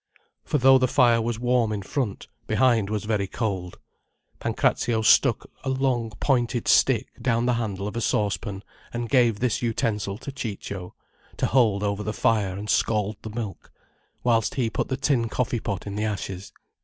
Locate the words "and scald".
12.57-13.17